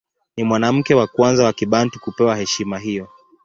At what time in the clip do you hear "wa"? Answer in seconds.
0.95-1.07, 1.45-1.53